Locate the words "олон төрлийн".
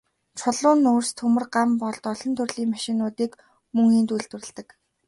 2.13-2.69